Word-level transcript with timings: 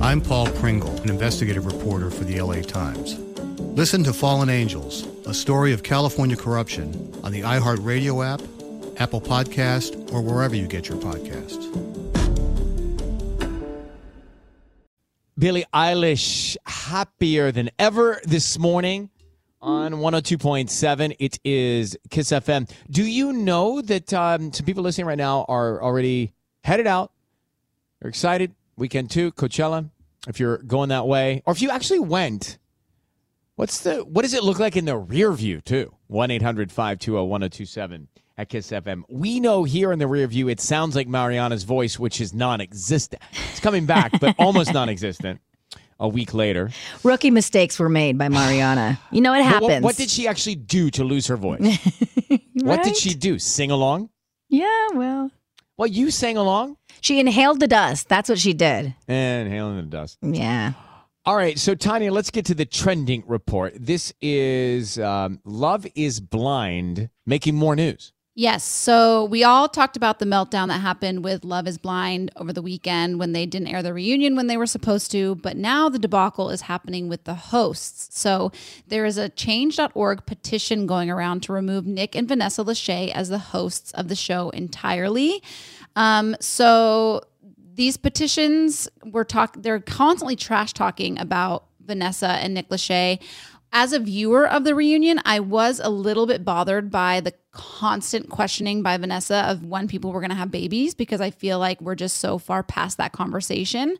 I'm 0.00 0.20
Paul 0.20 0.46
Pringle, 0.52 0.94
an 1.00 1.08
investigative 1.08 1.64
reporter 1.64 2.10
for 2.10 2.24
the 2.24 2.40
LA 2.40 2.60
Times. 2.60 3.18
Listen 3.58 4.04
to 4.04 4.12
Fallen 4.12 4.50
Angels, 4.50 5.06
a 5.26 5.32
story 5.32 5.72
of 5.72 5.82
California 5.82 6.36
corruption 6.36 7.18
on 7.24 7.32
the 7.32 7.40
iHeartRadio 7.40 8.24
app, 8.24 8.42
Apple 9.00 9.22
Podcast, 9.22 10.12
or 10.12 10.20
wherever 10.20 10.54
you 10.54 10.68
get 10.68 10.86
your 10.88 10.98
podcasts. 10.98 11.64
Billie 15.38 15.64
Eilish 15.74 16.56
happier 16.66 17.50
than 17.50 17.70
ever 17.78 18.20
this 18.24 18.58
morning 18.58 19.08
on 19.62 19.94
102.7. 19.94 21.16
It 21.18 21.40
is 21.42 21.96
KIIS 22.10 22.42
FM. 22.42 22.70
Do 22.90 23.02
you 23.02 23.32
know 23.32 23.80
that 23.80 24.12
um, 24.12 24.52
some 24.52 24.66
people 24.66 24.82
listening 24.82 25.06
right 25.06 25.18
now 25.18 25.46
are 25.48 25.82
already 25.82 26.34
headed 26.64 26.86
out? 26.86 27.12
They're 28.00 28.10
excited 28.10 28.54
weekend 28.76 29.10
two, 29.10 29.32
Coachella. 29.32 29.90
If 30.26 30.40
you're 30.40 30.58
going 30.58 30.88
that 30.88 31.06
way, 31.06 31.42
or 31.46 31.52
if 31.52 31.62
you 31.62 31.70
actually 31.70 32.00
went, 32.00 32.58
what's 33.54 33.80
the 33.80 34.04
what 34.04 34.22
does 34.22 34.34
it 34.34 34.42
look 34.42 34.58
like 34.58 34.76
in 34.76 34.84
the 34.84 34.96
rear 34.96 35.32
view 35.32 35.60
too? 35.60 35.94
One 36.08 36.30
1027 36.30 38.08
at 38.38 38.50
KIIS 38.50 38.82
FM. 38.82 39.02
We 39.08 39.40
know 39.40 39.64
here 39.64 39.92
in 39.92 39.98
the 39.98 40.06
rear 40.06 40.26
view, 40.26 40.48
it 40.48 40.60
sounds 40.60 40.94
like 40.94 41.08
Mariana's 41.08 41.64
voice, 41.64 41.98
which 41.98 42.20
is 42.20 42.34
non-existent. 42.34 43.22
It's 43.50 43.60
coming 43.60 43.86
back, 43.86 44.20
but 44.20 44.34
almost 44.38 44.72
non-existent. 44.72 45.40
A 45.98 46.06
week 46.06 46.34
later, 46.34 46.68
rookie 47.02 47.30
mistakes 47.30 47.78
were 47.78 47.88
made 47.88 48.18
by 48.18 48.28
Mariana. 48.28 49.00
You 49.10 49.22
know 49.22 49.32
it 49.32 49.42
happens. 49.42 49.82
What, 49.82 49.82
what, 49.82 49.96
did 49.96 50.10
she 50.10 50.28
actually 50.28 50.56
do 50.56 50.90
to 50.90 51.02
lose 51.04 51.26
her 51.28 51.38
voice? 51.38 51.60
right? 51.60 52.42
What 52.52 52.82
did 52.82 52.98
she 52.98 53.14
do? 53.14 53.38
Sing 53.38 53.70
along? 53.70 54.10
Yeah, 54.50 54.88
well, 54.92 55.30
well, 55.76 55.86
you 55.86 56.10
sang 56.10 56.36
along. 56.36 56.76
She 57.00 57.20
inhaled 57.20 57.60
the 57.60 57.68
dust. 57.68 58.08
That's 58.08 58.28
what 58.28 58.38
she 58.38 58.52
did. 58.52 58.94
Inhaling 59.08 59.76
the 59.76 59.82
dust. 59.82 60.18
Yeah. 60.22 60.72
All 61.24 61.36
right, 61.36 61.58
so 61.58 61.74
Tanya, 61.74 62.12
let's 62.12 62.30
get 62.30 62.44
to 62.46 62.54
the 62.54 62.64
trending 62.64 63.24
report. 63.26 63.74
This 63.76 64.12
is 64.20 64.96
um, 64.98 65.40
Love 65.44 65.84
is 65.96 66.20
Blind 66.20 67.10
making 67.26 67.56
more 67.56 67.74
news. 67.74 68.12
Yes. 68.38 68.64
So 68.64 69.24
we 69.24 69.44
all 69.44 69.66
talked 69.66 69.96
about 69.96 70.18
the 70.18 70.26
meltdown 70.26 70.68
that 70.68 70.82
happened 70.82 71.24
with 71.24 71.42
Love 71.42 71.66
is 71.66 71.78
Blind 71.78 72.30
over 72.36 72.52
the 72.52 72.60
weekend 72.60 73.18
when 73.18 73.32
they 73.32 73.46
didn't 73.46 73.68
air 73.68 73.82
the 73.82 73.94
reunion 73.94 74.36
when 74.36 74.46
they 74.46 74.58
were 74.58 74.66
supposed 74.66 75.10
to. 75.12 75.36
But 75.36 75.56
now 75.56 75.88
the 75.88 75.98
debacle 75.98 76.50
is 76.50 76.60
happening 76.60 77.08
with 77.08 77.24
the 77.24 77.32
hosts. 77.32 78.20
So 78.20 78.52
there 78.88 79.06
is 79.06 79.16
a 79.16 79.30
change.org 79.30 80.26
petition 80.26 80.86
going 80.86 81.08
around 81.08 81.44
to 81.44 81.54
remove 81.54 81.86
Nick 81.86 82.14
and 82.14 82.28
Vanessa 82.28 82.62
Lachey 82.62 83.10
as 83.10 83.30
the 83.30 83.38
hosts 83.38 83.90
of 83.92 84.08
the 84.08 84.14
show 84.14 84.50
entirely. 84.50 85.42
Um, 85.96 86.36
so 86.38 87.22
these 87.74 87.96
petitions 87.96 88.86
were 89.02 89.24
talk 89.24 89.56
they're 89.58 89.80
constantly 89.80 90.36
trash 90.36 90.74
talking 90.74 91.18
about 91.18 91.64
Vanessa 91.86 92.28
and 92.28 92.52
Nick 92.52 92.68
Lachey 92.68 93.18
as 93.72 93.92
a 93.92 93.98
viewer 93.98 94.48
of 94.48 94.64
the 94.64 94.74
reunion, 94.74 95.20
I 95.24 95.40
was 95.40 95.80
a 95.82 95.90
little 95.90 96.26
bit 96.26 96.44
bothered 96.44 96.90
by 96.90 97.20
the 97.20 97.34
constant 97.50 98.30
questioning 98.30 98.82
by 98.82 98.96
Vanessa 98.96 99.44
of 99.48 99.64
when 99.64 99.88
people 99.88 100.12
were 100.12 100.20
going 100.20 100.30
to 100.30 100.36
have 100.36 100.50
babies 100.50 100.94
because 100.94 101.20
I 101.20 101.30
feel 101.30 101.58
like 101.58 101.80
we're 101.80 101.94
just 101.94 102.18
so 102.18 102.38
far 102.38 102.62
past 102.62 102.96
that 102.98 103.12
conversation. 103.12 103.96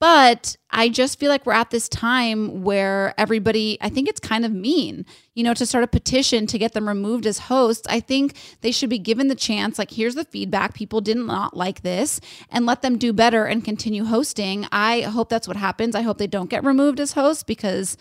But 0.00 0.56
I 0.70 0.90
just 0.90 1.18
feel 1.18 1.28
like 1.28 1.44
we're 1.44 1.52
at 1.54 1.70
this 1.70 1.88
time 1.88 2.62
where 2.62 3.14
everybody, 3.18 3.78
I 3.80 3.88
think 3.88 4.08
it's 4.08 4.20
kind 4.20 4.44
of 4.44 4.52
mean, 4.52 5.04
you 5.34 5.42
know, 5.42 5.54
to 5.54 5.66
start 5.66 5.82
a 5.82 5.88
petition 5.88 6.46
to 6.46 6.58
get 6.58 6.72
them 6.72 6.86
removed 6.86 7.26
as 7.26 7.40
hosts. 7.40 7.84
I 7.90 7.98
think 7.98 8.36
they 8.60 8.70
should 8.70 8.90
be 8.90 9.00
given 9.00 9.26
the 9.26 9.34
chance, 9.34 9.76
like, 9.76 9.90
here's 9.90 10.14
the 10.14 10.24
feedback. 10.24 10.74
People 10.74 11.00
did 11.00 11.16
not 11.16 11.56
like 11.56 11.82
this, 11.82 12.20
and 12.48 12.64
let 12.64 12.82
them 12.82 12.96
do 12.96 13.12
better 13.12 13.44
and 13.44 13.64
continue 13.64 14.04
hosting. 14.04 14.68
I 14.70 15.00
hope 15.00 15.30
that's 15.30 15.48
what 15.48 15.56
happens. 15.56 15.96
I 15.96 16.02
hope 16.02 16.18
they 16.18 16.28
don't 16.28 16.50
get 16.50 16.62
removed 16.62 17.00
as 17.00 17.12
hosts 17.14 17.42
because 17.42 17.96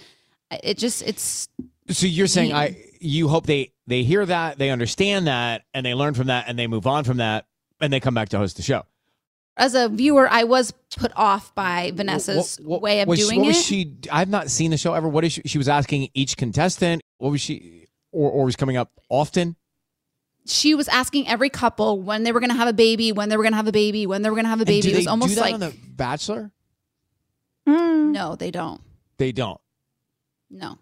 it 0.52 0.78
just 0.78 1.02
it's 1.04 1.50
so 1.90 2.06
you're 2.06 2.28
saying 2.28 2.54
I 2.54 2.78
you 3.00 3.28
hope 3.28 3.46
they 3.46 3.72
they 3.88 4.04
hear 4.04 4.26
that, 4.26 4.58
they 4.58 4.70
understand 4.70 5.28
that, 5.28 5.64
and 5.74 5.86
they 5.86 5.94
learn 5.94 6.14
from 6.14 6.28
that, 6.28 6.46
and 6.48 6.60
they 6.60 6.68
move 6.68 6.86
on 6.86 7.04
from 7.06 7.18
that, 7.18 7.46
and 7.80 7.92
they 7.92 8.00
come 8.00 8.14
back 8.14 8.30
to 8.30 8.38
host 8.38 8.58
the 8.58 8.64
show. 8.64 8.84
As 9.56 9.74
a 9.74 9.90
viewer, 9.90 10.28
I 10.30 10.44
was 10.44 10.72
put 10.96 11.12
off 11.16 11.56
by 11.56 11.92
Vanessa's 11.96 12.58
what, 12.58 12.70
what, 12.70 12.82
way 12.82 13.02
of 13.02 13.08
was, 13.08 13.20
doing 13.20 13.40
what 13.40 13.46
it. 13.46 13.50
Was 13.50 13.66
she? 13.66 13.96
I've 14.12 14.30
not 14.30 14.52
seen 14.52 14.72
the 14.72 14.78
show 14.78 14.94
ever. 14.94 15.08
What 15.08 15.24
is 15.24 15.34
she? 15.34 15.42
She 15.46 15.58
was 15.58 15.68
asking 15.68 16.10
each 16.14 16.38
contestant. 16.38 17.02
What 17.18 17.32
was 17.32 17.42
she? 17.42 17.88
Or, 18.12 18.30
or 18.30 18.46
was 18.46 18.56
coming 18.56 18.78
up 18.78 18.92
often? 19.10 19.56
She 20.46 20.76
was 20.76 20.88
asking 20.88 21.28
every 21.28 21.50
couple 21.50 22.02
when 22.02 22.24
they 22.24 22.32
were 22.32 22.40
going 22.40 22.52
to 22.52 22.56
have 22.56 22.70
a 22.70 22.74
baby, 22.74 23.12
when 23.12 23.30
they 23.30 23.36
were 23.36 23.44
going 23.44 23.52
to 23.54 23.58
have 23.58 23.68
a 23.68 23.72
baby, 23.72 24.06
when 24.06 24.22
they 24.22 24.30
were 24.30 24.36
going 24.36 24.46
to 24.46 24.50
have 24.50 24.62
a 24.62 24.66
baby. 24.66 24.92
it 24.92 24.96
was 24.96 25.08
almost 25.08 25.38
like 25.38 25.54
on 25.54 25.60
the 25.60 25.74
Bachelor. 25.90 26.52
Mm. 27.68 28.12
No, 28.12 28.36
they 28.36 28.52
don't. 28.52 28.80
They 29.18 29.32
don't. 29.32 29.60
No. 30.50 30.78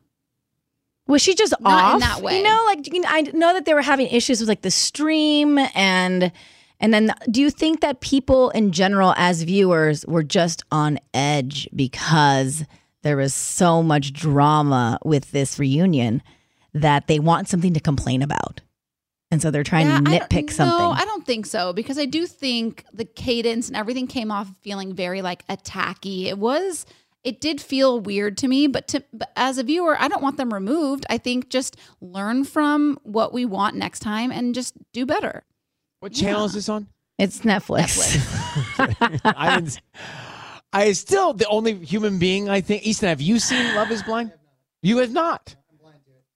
Was 1.08 1.22
she 1.22 1.36
just 1.36 1.54
Not 1.60 1.84
off? 1.84 1.94
in 1.96 2.00
that 2.00 2.22
way. 2.22 2.38
You 2.38 2.44
know, 2.44 2.64
like 2.66 2.92
you 2.92 3.00
know, 3.02 3.10
I 3.12 3.22
know 3.22 3.54
that 3.54 3.66
they 3.66 3.74
were 3.74 3.82
having 3.82 4.08
issues 4.08 4.40
with 4.40 4.50
like 4.50 4.62
the 4.62 4.72
stream 4.72 5.60
and 5.76 6.32
and 6.80 6.94
then 6.94 7.14
do 7.30 7.42
you 7.42 7.50
think 7.52 7.82
that 7.82 8.02
people 8.02 8.50
in 8.52 8.72
general 8.72 9.14
as 9.18 9.44
viewers 9.44 10.06
were 10.08 10.24
just 10.24 10.64
on 10.72 11.00
edge 11.14 11.70
because 11.76 12.66
there 13.04 13.18
was 13.18 13.34
so 13.34 13.84
much 13.84 14.14
drama 14.14 14.98
with 15.06 15.32
this 15.32 15.60
reunion 15.60 16.22
that 16.74 17.08
they 17.08 17.20
want 17.20 17.48
something 17.48 17.74
to 17.74 17.80
complain 17.80 18.22
about? 18.22 18.62
And 19.32 19.42
so 19.42 19.52
they're 19.52 19.64
trying 19.64 19.88
Yeah, 19.88 19.98
to 20.00 20.04
nitpick 20.04 20.52
something. 20.52 20.78
No, 20.78 20.92
I 20.92 21.06
don't 21.06 21.26
think 21.26 21.46
so 21.46 21.72
because 21.72 21.98
I 22.00 22.06
do 22.06 22.26
think 22.26 22.84
the 22.94 23.06
cadence 23.06 23.68
and 23.68 23.78
everything 23.78 24.08
came 24.08 24.32
off 24.32 24.50
feeling 24.62 24.94
very 24.94 25.22
like 25.22 25.46
attacky. 25.48 26.26
It 26.26 26.38
was 26.40 26.86
it 27.26 27.42
did 27.42 27.60
feel 27.60 28.00
weird 28.00 28.38
to 28.38 28.48
me, 28.48 28.68
but 28.68 28.88
to 28.90 29.04
but 29.12 29.32
as 29.36 29.58
a 29.58 29.64
viewer, 29.64 29.98
I 30.00 30.08
don't 30.08 30.22
want 30.24 30.38
them 30.38 30.54
removed. 30.54 31.06
I 31.10 31.18
think 31.18 31.50
just 31.50 31.76
learn 32.00 32.46
from 32.46 32.98
what 33.04 33.34
we 33.34 33.44
want 33.46 33.76
next 33.76 34.00
time 34.00 34.32
and 34.32 34.56
just 34.56 34.76
do 34.94 35.06
better. 35.06 35.44
What 36.00 36.14
channel 36.14 36.42
Yeah. 36.42 36.46
is 36.46 36.54
this 36.54 36.70
on? 36.70 36.88
It's 37.18 37.40
Netflix. 37.40 37.98
I 39.38 39.56
didn't. 39.56 39.82
I 40.72 40.92
still 40.92 41.34
the 41.34 41.48
only 41.48 41.74
human 41.84 42.20
being 42.20 42.48
I 42.50 42.62
think. 42.62 42.86
Easton, 42.86 43.10
have 43.10 43.22
you 43.22 43.40
seen 43.40 43.74
Love 43.76 43.92
Is 43.92 44.04
Blind? 44.04 44.32
You 44.82 44.98
have 45.00 45.12
not. 45.12 45.56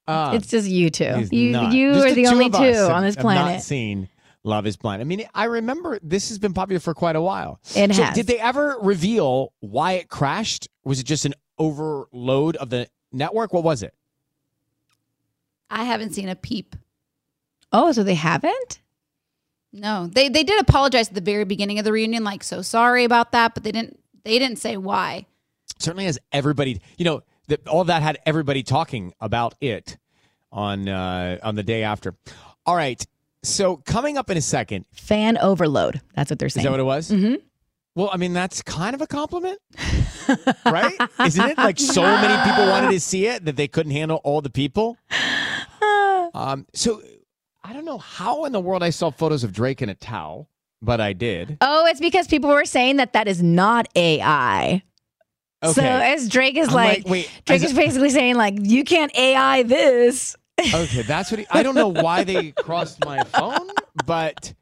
Uh, 0.08 0.32
it's 0.34 0.48
just 0.48 0.66
you 0.68 0.90
two. 0.90 1.28
You 1.30 1.52
not. 1.52 1.72
you 1.72 1.92
Just 1.92 2.06
are 2.06 2.14
the, 2.14 2.22
two 2.24 2.28
only 2.30 2.50
two 2.50 2.56
us 2.56 2.90
on 2.90 3.04
this 3.04 3.14
have 3.14 3.24
Not 3.24 3.32
planet. 3.34 3.62
seen 3.62 4.08
Love 4.42 4.66
Is 4.66 4.76
Blind. 4.76 5.02
I 5.02 5.04
mean, 5.04 5.24
I 5.34 5.44
remember 5.44 5.98
this 6.02 6.28
has 6.30 6.38
been 6.38 6.54
popular 6.54 6.80
for 6.80 6.94
quite 6.94 7.16
a 7.16 7.20
while. 7.20 7.60
It 7.74 7.94
so 7.94 8.02
has. 8.02 8.14
Did 8.14 8.26
they 8.26 8.38
ever 8.38 8.76
reveal 8.80 9.52
why 9.60 9.92
it 9.92 10.08
crashed? 10.08 10.68
Was 10.84 11.00
it 11.00 11.04
just 11.04 11.24
an 11.24 11.34
overload 11.58 12.56
of 12.56 12.70
the 12.70 12.88
network? 13.12 13.52
What 13.52 13.64
was 13.64 13.82
it? 13.82 13.94
I 15.70 15.84
haven't 15.84 16.14
seen 16.14 16.28
a 16.28 16.36
peep. 16.36 16.74
Oh, 17.72 17.92
so 17.92 18.02
they 18.02 18.14
haven't? 18.14 18.80
No, 19.72 20.08
they 20.08 20.28
they 20.28 20.42
did 20.42 20.60
apologize 20.60 21.08
at 21.08 21.14
the 21.14 21.20
very 21.20 21.44
beginning 21.44 21.78
of 21.78 21.84
the 21.84 21.92
reunion, 21.92 22.24
like 22.24 22.42
so 22.42 22.60
sorry 22.60 23.04
about 23.04 23.32
that, 23.32 23.54
but 23.54 23.62
they 23.62 23.70
didn't 23.70 24.00
they 24.24 24.38
didn't 24.38 24.58
say 24.58 24.76
why. 24.76 25.26
Certainly 25.78 26.06
has 26.06 26.18
everybody. 26.32 26.80
You 26.98 27.04
know, 27.04 27.22
that 27.46 27.68
all 27.68 27.84
that 27.84 28.02
had 28.02 28.18
everybody 28.26 28.62
talking 28.64 29.12
about 29.20 29.54
it 29.60 29.96
on 30.50 30.88
uh, 30.88 31.38
on 31.42 31.54
the 31.54 31.62
day 31.62 31.84
after. 31.84 32.16
All 32.66 32.74
right. 32.74 33.06
So 33.42 33.76
coming 33.78 34.18
up 34.18 34.30
in 34.30 34.36
a 34.36 34.42
second, 34.42 34.84
Fan 34.92 35.38
overload. 35.38 36.00
That's 36.14 36.30
what 36.30 36.38
they're 36.38 36.48
saying. 36.48 36.62
Is 36.62 36.64
that 36.64 36.70
what 36.70 36.80
it 36.80 36.84
was? 36.84 37.10
Mm-hmm. 37.10 37.34
Well, 37.94 38.10
I 38.12 38.16
mean, 38.18 38.32
that's 38.32 38.62
kind 38.62 38.94
of 38.94 39.00
a 39.00 39.06
compliment, 39.06 39.58
right? 40.64 40.96
Isn't 41.24 41.48
it? 41.50 41.58
Like 41.58 41.78
so 41.78 42.02
many 42.02 42.50
people 42.50 42.68
wanted 42.68 42.92
to 42.92 43.00
see 43.00 43.26
it 43.26 43.44
that 43.46 43.56
they 43.56 43.66
couldn't 43.66 43.92
handle 43.92 44.20
all 44.24 44.40
the 44.40 44.50
people. 44.50 44.96
Um, 46.32 46.64
so 46.72 47.02
I 47.64 47.72
don't 47.72 47.84
know 47.84 47.98
how 47.98 48.44
in 48.44 48.52
the 48.52 48.60
world 48.60 48.84
I 48.84 48.90
saw 48.90 49.10
photos 49.10 49.42
of 49.42 49.52
Drake 49.52 49.82
in 49.82 49.88
a 49.88 49.96
towel, 49.96 50.48
but 50.80 51.00
I 51.00 51.12
did. 51.12 51.58
Oh, 51.60 51.86
it's 51.86 51.98
because 51.98 52.28
people 52.28 52.50
were 52.50 52.64
saying 52.64 52.98
that 52.98 53.14
that 53.14 53.26
is 53.26 53.42
not 53.42 53.88
AI. 53.96 54.84
Okay. 55.62 55.72
So 55.72 55.82
as 55.82 56.28
Drake 56.28 56.56
is 56.56 56.70
like, 56.72 56.98
like, 56.98 57.08
wait, 57.08 57.30
Drake 57.44 57.62
is 57.62 57.70
is 57.70 57.76
basically 57.76 58.10
saying 58.10 58.36
like, 58.36 58.54
you 58.58 58.84
can't 58.84 59.14
AI 59.16 59.64
this. 59.64 60.36
Okay, 60.74 61.02
that's 61.02 61.30
what 61.30 61.40
he, 61.40 61.46
I 61.50 61.62
don't 61.62 61.74
know 61.74 61.88
why 61.88 62.24
they 62.24 62.50
crossed 62.56 63.00
my 63.04 63.24
phone, 63.24 63.68
but 64.06 64.52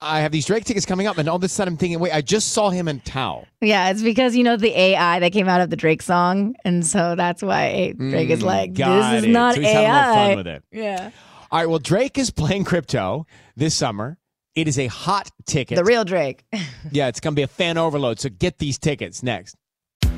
I 0.00 0.20
have 0.20 0.32
these 0.32 0.46
Drake 0.46 0.64
tickets 0.64 0.84
coming 0.86 1.06
up, 1.06 1.16
and 1.18 1.28
all 1.28 1.36
of 1.36 1.42
a 1.44 1.48
sudden 1.48 1.74
I'm 1.74 1.78
thinking, 1.78 1.98
wait, 1.98 2.12
I 2.12 2.20
just 2.20 2.50
saw 2.52 2.70
him 2.70 2.88
in 2.88 3.00
towel. 3.00 3.46
Yeah, 3.60 3.90
it's 3.90 4.02
because 4.02 4.36
you 4.36 4.44
know 4.44 4.56
the 4.56 4.78
AI 4.78 5.20
that 5.20 5.32
came 5.32 5.48
out 5.48 5.60
of 5.60 5.70
the 5.70 5.76
Drake 5.76 6.02
song, 6.02 6.54
and 6.64 6.84
so 6.86 7.14
that's 7.16 7.42
why 7.42 7.92
Drake 7.96 8.30
is 8.30 8.40
Mm, 8.40 8.44
like, 8.44 8.74
this 8.74 9.12
is 9.18 9.24
it. 9.24 9.28
not 9.30 9.54
So 9.54 9.60
he's 9.60 9.70
AI. 9.70 9.82
having 9.82 10.10
a 10.10 10.14
fun 10.14 10.36
with 10.36 10.46
it. 10.46 10.62
Yeah, 10.72 11.10
All 11.50 11.58
right, 11.60 11.68
well, 11.68 11.78
Drake 11.78 12.18
is 12.18 12.30
playing 12.30 12.64
crypto 12.64 13.26
this 13.56 13.74
summer. 13.74 14.18
It 14.54 14.68
is 14.68 14.78
a 14.78 14.86
hot 14.86 15.30
ticket. 15.46 15.76
the 15.76 15.84
real 15.84 16.04
Drake. 16.04 16.44
Yeah, 16.92 17.08
it's 17.08 17.18
going 17.18 17.32
to 17.34 17.36
be 17.36 17.42
a 17.42 17.48
fan 17.48 17.76
overload. 17.78 18.20
So 18.20 18.28
get 18.28 18.58
these 18.58 18.78
tickets 18.78 19.22
next. 19.22 19.56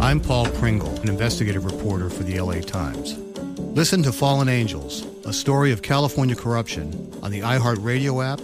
I'm 0.00 0.18
Paul 0.18 0.46
Pringle, 0.52 0.98
an 1.00 1.10
investigative 1.10 1.66
reporter 1.66 2.08
for 2.08 2.22
the 2.22 2.40
LA 2.40 2.60
Times. 2.60 3.18
Listen 3.58 4.02
to 4.02 4.12
Fallen 4.12 4.48
Angels, 4.48 5.04
a 5.26 5.32
story 5.32 5.72
of 5.72 5.82
California 5.82 6.34
corruption 6.34 7.12
on 7.22 7.30
the 7.30 7.40
iHeartRadio 7.40 8.24
app, 8.24 8.40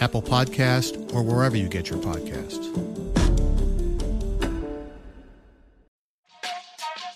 Apple 0.00 0.22
Podcast, 0.22 1.12
or 1.12 1.24
wherever 1.24 1.56
you 1.56 1.68
get 1.68 1.90
your 1.90 1.98
podcasts. 1.98 2.68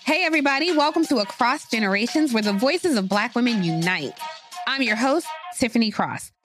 Hey, 0.03 0.25
everybody, 0.25 0.75
welcome 0.75 1.05
to 1.05 1.19
Across 1.19 1.71
Generations, 1.71 2.33
where 2.33 2.43
the 2.43 2.51
voices 2.51 2.97
of 2.97 3.07
Black 3.07 3.35
women 3.35 3.63
unite. 3.63 4.19
I'm 4.67 4.81
your 4.81 4.97
host, 4.97 5.27
Tiffany 5.57 5.91
Cross. 5.91 6.33